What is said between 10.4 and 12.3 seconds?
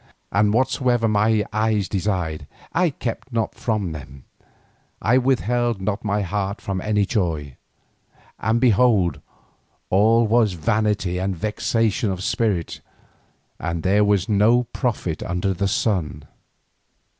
vanity and vexation of